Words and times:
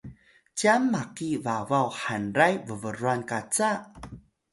cyan 0.57 0.81
maki 0.93 1.29
babaw 1.45 1.87
hanray 2.01 2.55
bbrwan 2.65 3.21
qaca? 3.29 3.71